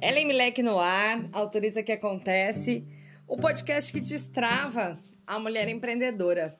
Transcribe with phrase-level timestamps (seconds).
[0.00, 2.86] Ellen Milek no ar, autoriza que acontece,
[3.26, 4.96] o podcast que destrava
[5.26, 6.56] a mulher empreendedora.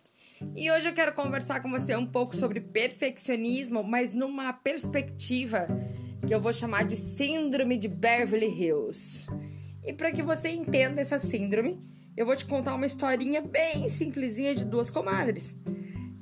[0.56, 5.68] E hoje eu quero conversar com você um pouco sobre perfeccionismo, mas numa perspectiva
[6.27, 9.29] que eu vou chamar de síndrome de Beverly Hills.
[9.84, 11.80] E para que você entenda essa síndrome,
[12.16, 15.55] eu vou te contar uma historinha bem simplesinha de duas comadres.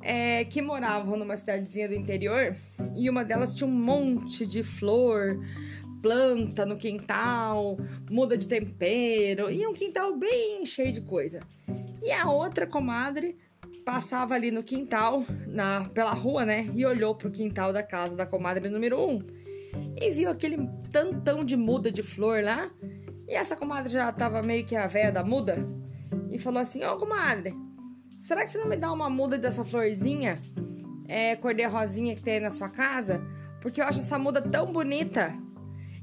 [0.02, 2.54] É, que moravam numa cidadezinha do interior
[2.94, 5.40] e uma delas tinha um monte de flor,
[6.06, 7.76] planta no quintal,
[8.08, 11.40] muda de tempero e um quintal bem cheio de coisa.
[12.00, 13.36] E a outra comadre
[13.84, 18.24] passava ali no quintal, na pela rua, né, e olhou pro quintal da casa da
[18.24, 19.20] comadre número um
[20.00, 22.70] e viu aquele tantão de muda de flor lá.
[23.26, 25.68] E essa comadre já tava meio que a véia da muda
[26.30, 27.52] e falou assim: Ô oh, comadre,
[28.16, 30.40] será que você não me dá uma muda dessa florzinha,
[31.08, 33.20] é, cor de rosinha que tem aí na sua casa?
[33.60, 35.34] Porque eu acho essa muda tão bonita.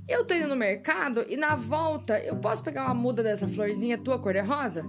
[0.08, 3.98] Eu tô indo no mercado e na volta eu posso pegar uma muda dessa florzinha
[3.98, 4.84] tua cor de rosa?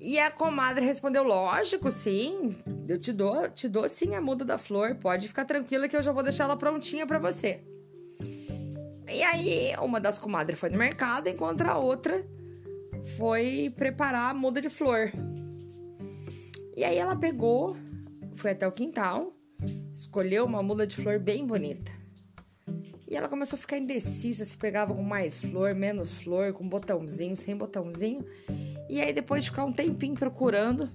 [0.00, 2.56] E a comadre respondeu: Lógico, sim.
[2.88, 4.96] Eu te dou, te dou sim a muda da flor.
[4.96, 7.62] Pode ficar tranquila que eu já vou deixar ela prontinha para você.
[9.08, 12.24] E aí, uma das comadres foi no mercado, enquanto a outra
[13.16, 15.12] foi preparar a muda de flor.
[16.76, 17.76] E aí ela pegou,
[18.36, 19.34] foi até o quintal,
[19.92, 21.99] escolheu uma muda de flor bem bonita.
[23.10, 27.36] E ela começou a ficar indecisa se pegava com mais flor, menos flor, com botãozinho,
[27.36, 28.24] sem botãozinho.
[28.88, 30.88] E aí depois de ficar um tempinho procurando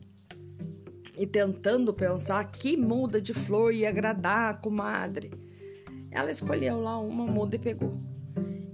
[1.18, 5.30] e tentando pensar que muda de flor ia agradar a comadre,
[6.10, 8.00] ela escolheu lá uma muda e pegou.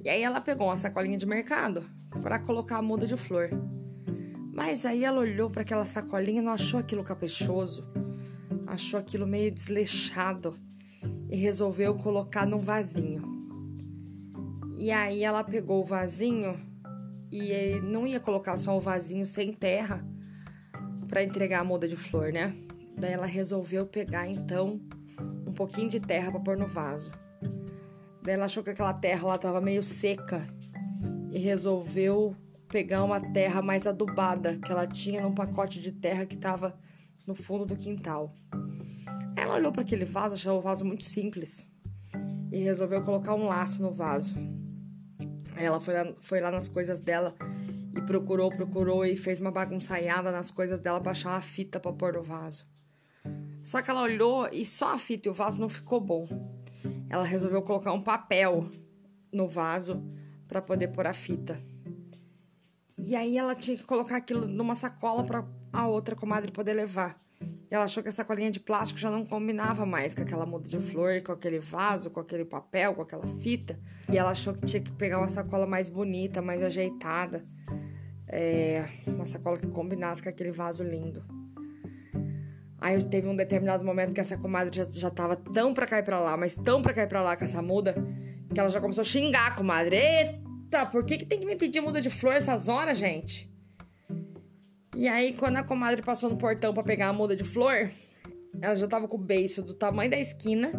[0.04, 1.84] E aí ela pegou uma sacolinha de mercado
[2.22, 3.50] para colocar a muda de flor.
[4.54, 7.88] Mas aí ela olhou para aquela sacolinha e não achou aquilo caprichoso,
[8.68, 10.60] achou aquilo meio desleixado
[11.28, 13.31] e resolveu colocar num vasinho.
[14.82, 16.60] E aí ela pegou o vasinho
[17.32, 20.04] e não ia colocar só o vasinho sem terra
[21.08, 22.56] para entregar a muda de flor, né?
[22.98, 24.82] Daí ela resolveu pegar então
[25.46, 27.12] um pouquinho de terra para pôr no vaso.
[28.24, 30.48] Daí ela achou que aquela terra lá tava meio seca
[31.32, 32.36] e resolveu
[32.68, 36.76] pegar uma terra mais adubada que ela tinha num pacote de terra que tava
[37.28, 38.34] no fundo do quintal.
[39.38, 41.70] Ela olhou para aquele vaso, achou o vaso muito simples
[42.52, 44.34] e resolveu colocar um laço no vaso.
[45.56, 47.36] Ela foi lá, foi lá nas coisas dela
[47.96, 51.92] e procurou, procurou e fez uma bagunçaiada nas coisas dela pra achar uma fita pra
[51.92, 52.66] pôr no vaso.
[53.64, 56.28] Só que ela olhou e só a fita e o vaso não ficou bom.
[57.10, 58.70] Ela resolveu colocar um papel
[59.32, 60.04] no vaso
[60.48, 61.62] para poder pôr a fita.
[62.98, 67.22] E aí ela tinha que colocar aquilo numa sacola para a outra comadre poder levar.
[67.72, 70.78] Ela achou que a sacolinha de plástico já não combinava mais com aquela muda de
[70.78, 73.80] flor, com aquele vaso, com aquele papel, com aquela fita.
[74.12, 77.46] E ela achou que tinha que pegar uma sacola mais bonita, mais ajeitada.
[78.28, 81.24] É, uma sacola que combinasse com aquele vaso lindo.
[82.78, 86.20] Aí teve um determinado momento que essa comadre já, já tava tão pra e pra
[86.20, 87.96] lá, mas tão pra e pra lá com essa muda,
[88.54, 89.96] que ela já começou a xingar a comadre.
[89.96, 93.51] Eita, por que, que tem que me pedir muda de flor essas horas, gente?
[94.96, 97.90] E aí, quando a comadre passou no portão para pegar a muda de flor,
[98.62, 100.72] ela já tava com o beiço do tamanho da esquina,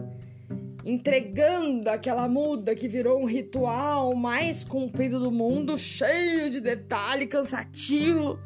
[0.84, 8.38] entregando aquela muda que virou um ritual mais comprido do mundo, cheio de detalhe, cansativo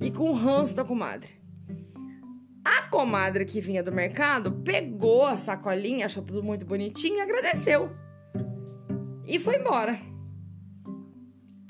[0.00, 1.32] e com ranço da comadre.
[2.64, 7.90] A comadre que vinha do mercado pegou a sacolinha, achou tudo muito bonitinho e agradeceu.
[9.26, 10.13] E foi embora.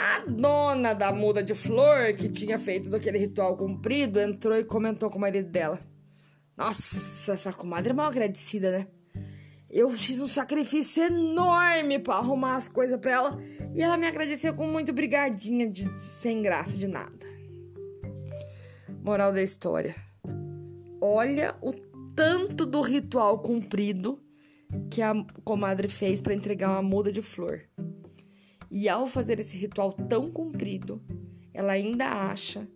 [0.05, 5.09] A dona da muda de flor, que tinha feito daquele ritual cumprido, entrou e comentou
[5.09, 5.79] com o marido dela.
[6.55, 8.87] Nossa, essa comadre é mal agradecida, né?
[9.71, 13.43] Eu fiz um sacrifício enorme para arrumar as coisas para ela
[13.75, 17.27] e ela me agradeceu com muito brigadinha de sem graça de nada.
[19.03, 19.97] Moral da história.
[21.01, 21.73] Olha o
[22.15, 24.23] tanto do ritual cumprido
[24.91, 25.15] que a
[25.45, 27.63] comadre fez para entregar uma muda de flor.
[28.75, 31.01] E ao fazer esse ritual tão comprido,
[31.55, 32.67] ela ainda acha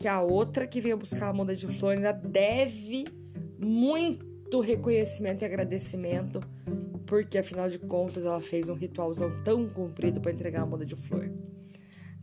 [0.00, 3.04] que a outra que veio buscar a muda de flor ainda deve
[3.58, 6.40] muito reconhecimento e agradecimento,
[7.06, 10.96] porque afinal de contas ela fez um ritualzão tão comprido para entregar a muda de
[10.96, 11.30] flor.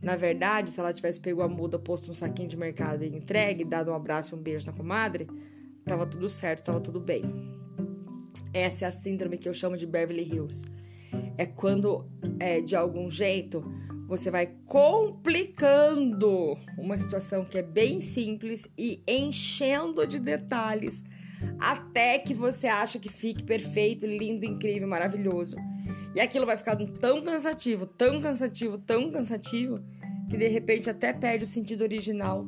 [0.02, 3.64] Na verdade, se ela tivesse pego a muda, posto um saquinho de mercado e entregue,
[3.64, 5.28] dado um abraço e um beijo na comadre,
[5.84, 7.22] tava tudo certo, tava tudo bem.
[8.52, 10.64] Essa é a síndrome que eu chamo de Beverly Hills
[11.36, 12.06] é quando,
[12.38, 13.64] é, de algum jeito,
[14.06, 21.02] você vai complicando uma situação que é bem simples e enchendo de detalhes
[21.58, 25.56] até que você acha que fique perfeito, lindo, incrível, maravilhoso.
[26.14, 29.80] E aquilo vai ficando tão cansativo, tão cansativo, tão cansativo,
[30.28, 32.46] que de repente até perde o sentido original,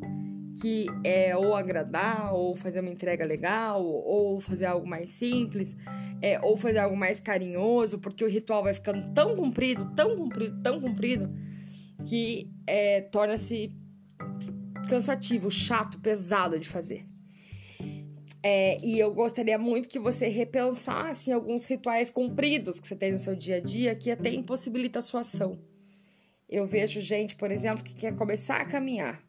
[0.60, 5.76] que é ou agradar, ou fazer uma entrega legal, ou fazer algo mais simples,
[6.22, 10.62] é, ou fazer algo mais carinhoso, porque o ritual vai ficando tão comprido, tão comprido,
[10.62, 11.30] tão comprido,
[12.08, 13.72] que é, torna-se
[14.88, 17.06] cansativo, chato, pesado de fazer.
[18.46, 23.10] É, e eu gostaria muito que você repensasse em alguns rituais compridos que você tem
[23.10, 25.58] no seu dia a dia que até impossibilita a sua ação.
[26.46, 29.24] Eu vejo gente, por exemplo, que quer começar a caminhar.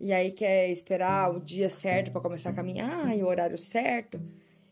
[0.00, 4.20] E aí quer esperar o dia certo para começar a caminhar e o horário certo.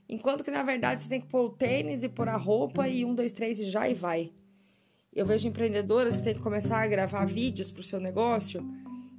[0.08, 3.04] Enquanto que na verdade você tem que pôr o tênis e pôr a roupa e
[3.04, 4.32] um, dois, três e já e vai.
[5.12, 8.62] Eu vejo empreendedoras que têm que começar a gravar vídeos para o seu negócio.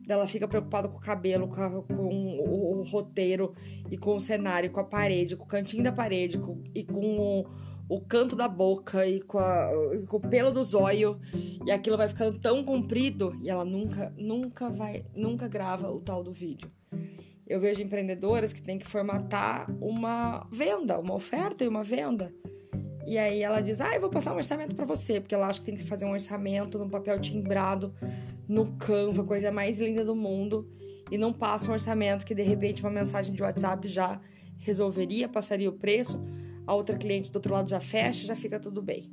[0.07, 3.53] Ela fica preocupada com o cabelo, com, a, com o, o, roteiro
[3.91, 7.19] e com o cenário, com a parede, com o cantinho da parede com, e com
[7.19, 7.45] o
[7.89, 9.71] o canto da boca e com, a,
[10.07, 11.19] com o pelo do zóio
[11.65, 16.23] e aquilo vai ficando tão comprido e ela nunca, nunca vai, nunca grava o tal
[16.23, 16.69] do vídeo.
[17.45, 22.33] Eu vejo empreendedoras que têm que formatar uma venda, uma oferta e uma venda.
[23.05, 25.61] E aí ela diz: "Ah, eu vou passar um orçamento para você", porque ela acha
[25.61, 27.93] que tem que fazer um orçamento num papel timbrado
[28.49, 30.69] no Canva, coisa mais linda do mundo,
[31.09, 34.19] e não passa um orçamento que de repente uma mensagem de WhatsApp já
[34.57, 36.21] resolveria, passaria o preço
[36.67, 39.09] a outra cliente do outro lado já fecha, já fica tudo bem.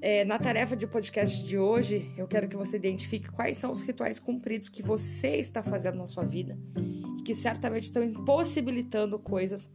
[0.00, 3.80] É, na tarefa de podcast de hoje, eu quero que você identifique quais são os
[3.80, 6.58] rituais cumpridos que você está fazendo na sua vida
[7.18, 9.70] e que certamente estão impossibilitando coisas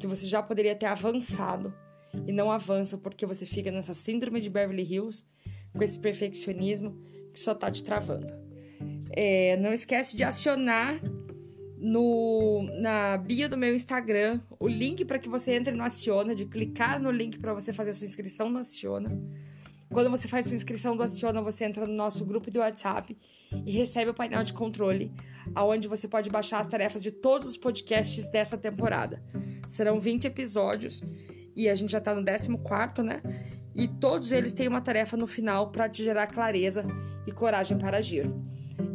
[0.00, 1.72] que você já poderia ter avançado
[2.26, 5.24] e não avança porque você fica nessa síndrome de Beverly Hills
[5.72, 6.98] com esse perfeccionismo
[7.32, 8.32] que só está te travando.
[9.10, 11.00] É, não esquece de acionar
[11.84, 16.46] no, na bio do meu Instagram o link para que você entre no Aciona, de
[16.46, 19.12] clicar no link para você fazer sua inscrição no Aciona.
[19.92, 23.14] Quando você faz sua inscrição do Aciona, você entra no nosso grupo do WhatsApp
[23.66, 25.12] e recebe o painel de controle,
[25.54, 29.22] aonde você pode baixar as tarefas de todos os podcasts dessa temporada.
[29.68, 31.02] Serão 20 episódios
[31.54, 33.20] e a gente já está no 14, né?
[33.74, 36.86] E todos eles têm uma tarefa no final para te gerar clareza
[37.26, 38.26] e coragem para agir.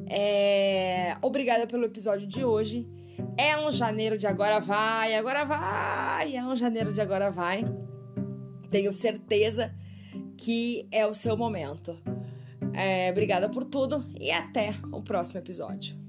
[0.09, 1.15] É...
[1.21, 2.89] Obrigada pelo episódio de hoje.
[3.37, 7.63] É um janeiro de agora vai, agora vai, é um janeiro de agora vai.
[8.71, 9.73] Tenho certeza
[10.37, 11.97] que é o seu momento.
[12.73, 16.08] É, obrigada por tudo e até o próximo episódio.